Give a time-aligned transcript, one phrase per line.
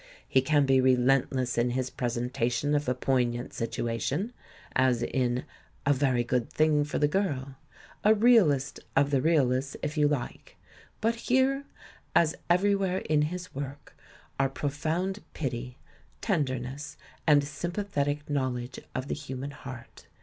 [0.27, 4.33] He can be relentless in his presentation of a poig nant situation,
[4.75, 5.45] as in
[5.85, 7.55] A Very Good Thing for the INTRODUCTION xv Girl,
[8.03, 10.57] a realist of the realists if you like;
[11.01, 11.65] but here,
[12.15, 13.95] as everywhere in his work,
[14.39, 15.77] are profound pity,
[16.19, 16.97] tenderness
[17.27, 20.07] and sympathetic knowledge of the hu man heart.